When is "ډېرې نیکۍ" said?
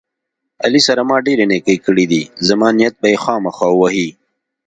1.25-1.77